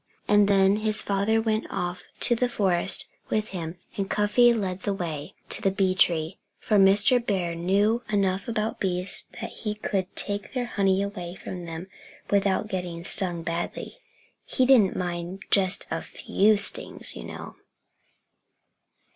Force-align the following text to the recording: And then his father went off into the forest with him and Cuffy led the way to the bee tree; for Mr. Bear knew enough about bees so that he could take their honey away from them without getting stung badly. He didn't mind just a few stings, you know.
And 0.27 0.47
then 0.47 0.77
his 0.77 1.03
father 1.03 1.39
went 1.39 1.67
off 1.69 2.05
into 2.15 2.33
the 2.33 2.49
forest 2.49 3.05
with 3.29 3.49
him 3.49 3.77
and 3.95 4.09
Cuffy 4.09 4.51
led 4.51 4.79
the 4.79 4.95
way 4.95 5.35
to 5.49 5.61
the 5.61 5.69
bee 5.69 5.93
tree; 5.93 6.39
for 6.57 6.77
Mr. 6.79 7.23
Bear 7.23 7.53
knew 7.53 8.01
enough 8.09 8.47
about 8.47 8.79
bees 8.79 9.25
so 9.29 9.37
that 9.41 9.51
he 9.51 9.75
could 9.75 10.15
take 10.15 10.53
their 10.53 10.65
honey 10.65 11.03
away 11.03 11.35
from 11.35 11.65
them 11.65 11.85
without 12.31 12.67
getting 12.67 13.03
stung 13.03 13.43
badly. 13.43 13.99
He 14.43 14.65
didn't 14.65 14.95
mind 14.97 15.43
just 15.51 15.85
a 15.91 16.01
few 16.01 16.57
stings, 16.57 17.15
you 17.15 17.23
know. 17.23 17.57